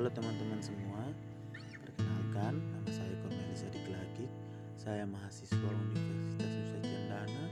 Halo 0.00 0.08
teman-teman 0.16 0.56
semua, 0.64 1.12
perkenalkan 1.76 2.56
nama 2.56 2.88
saya 2.88 3.12
Cornelis 3.20 3.68
Adiklaki. 3.68 4.32
Saya 4.72 5.04
mahasiswa 5.04 5.60
Universitas 5.60 6.40
Nusa 6.40 6.78
Cendana 6.80 7.44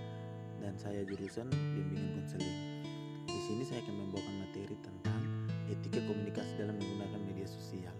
dan 0.56 0.72
saya 0.80 1.04
jurusan 1.04 1.45
bimbingan 1.53 2.16
konseling. 2.16 2.80
Di 3.29 3.40
sini 3.45 3.69
saya 3.69 3.84
akan 3.84 4.00
membawakan 4.00 4.48
materi 4.48 4.80
tentang 4.80 5.21
etika 5.69 6.00
komunikasi 6.08 6.57
dalam 6.57 6.80
menggunakan 6.80 7.21
media 7.21 7.45
sosial. 7.45 7.93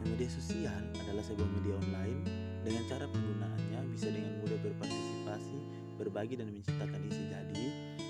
media 0.00 0.32
sosial 0.32 0.82
adalah 1.04 1.20
sebuah 1.20 1.50
media 1.52 1.76
online 1.76 2.24
dengan 2.64 2.88
cara 2.88 3.04
penggunaannya 3.04 3.80
bisa 3.92 4.08
dengan 4.16 4.32
mudah 4.40 4.64
berpartisipasi, 4.64 5.60
berbagi 6.00 6.40
dan 6.40 6.48
menciptakan 6.56 7.04
isi. 7.04 7.28
Jadi, 7.28 7.66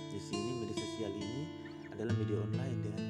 di 0.07 0.21
sini 0.23 0.51
media 0.63 0.79
sosial 0.79 1.11
ini 1.19 1.43
adalah 1.91 2.15
media 2.15 2.39
online 2.47 2.79
dengan 2.79 3.03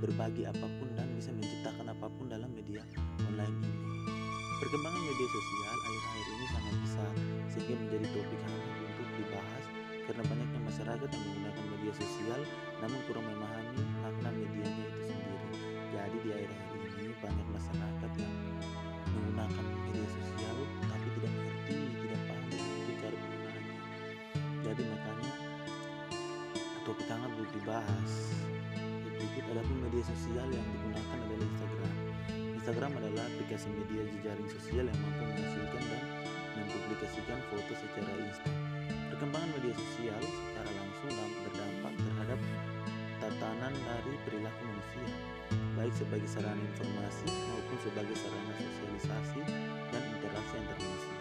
berbagi 0.00 0.44
apa 0.44 0.66
pun 0.80 0.88
dan 0.92 1.08
bisa 1.16 1.32
menciptakan 1.32 1.88
apa 1.88 2.06
pun 2.12 2.28
dalam 2.28 2.52
media 2.52 2.84
online 3.24 3.56
ini. 3.64 3.78
Perkembangan 4.56 5.02
media 5.04 5.28
sosial 5.28 5.76
akhir-akhir 5.76 6.26
ini 6.26 6.46
sangat 6.48 6.74
besar 6.80 7.12
sehingga 7.52 7.74
menjadi 7.76 8.06
topik 8.12 8.40
hangat 8.44 8.62
untuk 8.84 9.08
dibahas 9.16 9.64
karena 10.06 10.22
banyaknya 10.30 10.60
masyarakat 10.62 11.08
yang 11.10 11.24
menggunakan 11.26 11.64
media 11.76 11.92
sosial 11.98 12.40
namun 12.80 12.98
kurang 13.10 13.26
memahami 13.26 13.82
makna 14.04 14.30
medianya 14.32 14.84
itu 14.86 15.00
sendiri. 15.12 15.48
Jadi 15.92 16.16
di 16.20 16.30
akhir-akhir 16.32 16.80
ini 17.00 17.12
banyak 17.20 17.46
masyarakat 17.52 18.10
yang 18.20 18.34
menggunakan 19.12 19.64
media 19.64 20.06
sosial 20.12 20.56
tapi 20.84 21.06
tidak 21.20 21.32
mengerti, 21.32 21.76
tidak 22.04 22.20
paham 22.28 22.44
betul 22.52 22.94
cara 23.00 23.16
penggunaannya. 23.16 23.76
Jadi 24.60 24.82
makanya 24.88 25.32
topik 26.84 27.06
hangat 27.10 27.30
untuk 27.34 27.50
dibahas. 27.56 28.12
Berikut 29.16 29.44
adapun 29.48 29.76
media 29.80 30.04
sosial 30.04 30.48
yang 30.52 30.66
digunakan 30.76 31.18
adalah 31.24 31.46
Instagram. 31.48 31.94
Instagram 32.60 32.92
adalah 33.00 33.24
aplikasi 33.32 33.68
media 33.72 34.02
jejaring 34.12 34.48
sosial 34.52 34.84
yang 34.84 34.98
mampu 35.00 35.22
menghasilkan 35.24 35.82
dan 35.88 36.02
mempublikasikan 36.60 37.38
foto 37.48 37.72
secara 37.80 38.12
instan. 38.20 38.52
Perkembangan 39.08 39.50
media 39.56 39.72
sosial 39.72 40.20
secara 40.20 40.70
langsung 40.76 41.12
berdampak 41.48 41.92
terhadap 41.96 42.40
tatanan 43.16 43.72
dari 43.72 44.14
perilaku 44.28 44.60
manusia, 44.68 45.08
baik 45.80 45.94
sebagai 45.96 46.28
sarana 46.28 46.60
informasi 46.60 47.26
maupun 47.48 47.78
sebagai 47.80 48.16
sarana 48.20 48.52
sosialisasi 48.60 49.40
dan 49.92 50.02
interaksi 50.12 50.54
antar 50.60 50.76
manusia. 50.76 51.16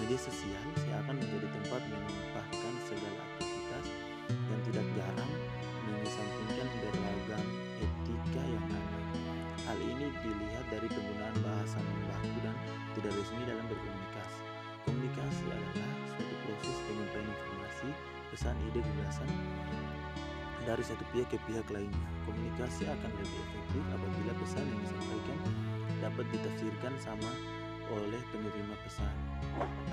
Media 0.00 0.18
sosial 0.18 0.64
seakan 0.80 1.16
menjadi 1.20 1.48
tempat 1.52 1.82
menumpahkan 1.84 2.74
segala 2.88 3.20
aktivitas 3.36 3.86
yang 4.28 4.60
tidak 4.72 4.86
jarang 4.96 5.25
Hal 9.66 9.78
ini 9.82 10.06
dilihat 10.22 10.66
dari 10.70 10.86
penggunaan 10.86 11.36
bahasa 11.42 11.82
membaku 11.82 12.38
dan 12.46 12.54
tidak 12.94 13.12
resmi 13.18 13.42
dalam 13.50 13.66
berkomunikasi. 13.66 14.40
Komunikasi 14.86 15.44
adalah 15.50 15.90
suatu 16.14 16.34
proses 16.46 16.76
penyampaian 16.86 17.26
informasi, 17.26 17.88
pesan, 18.30 18.54
ide, 18.70 18.78
gagasan 18.78 19.26
dari 20.66 20.82
satu 20.82 21.02
pihak 21.10 21.26
ke 21.34 21.38
pihak 21.50 21.66
lainnya. 21.74 22.06
Komunikasi 22.26 22.86
akan 22.86 23.10
lebih 23.18 23.38
efektif 23.42 23.82
apabila 23.90 24.32
pesan 24.38 24.64
yang 24.70 24.80
disampaikan 24.86 25.38
dapat 25.98 26.24
ditafsirkan 26.30 26.94
sama 27.02 27.30
oleh 27.90 28.22
penerima 28.34 28.74
pesan. 28.82 29.14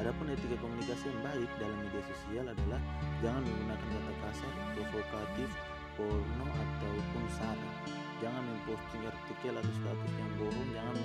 Adapun 0.01 0.33
etika 0.33 0.57
komunikasi 0.61 1.13
yang 1.13 1.21
baik 1.21 1.49
dalam 1.61 1.77
media 1.81 2.03
sosial 2.09 2.45
adalah 2.49 2.81
jangan 3.21 3.45
menggunakan 3.45 3.89
kata 3.89 4.13
kasar, 4.21 4.53
provokatif, 4.77 5.49
porno 5.94 6.45
ataupun 6.49 7.23
sara. 7.38 8.03
Jangan 8.23 8.39
memposting 8.39 9.03
artikel 9.03 9.52
atau 9.52 9.73
status 9.83 10.11
yang 10.16 10.31
bohong, 10.39 10.69
jangan 10.71 10.95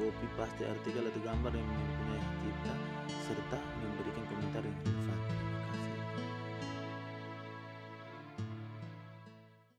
copy 0.00 0.26
paste 0.40 0.64
artikel 0.64 1.04
atau 1.04 1.20
gambar 1.20 1.52
yang 1.52 1.68
mempunyai 1.68 2.22
cipta 2.40 2.74
serta 3.28 3.58
memberikan 3.84 4.24
komentar 4.24 4.64
yang. 4.64 5.09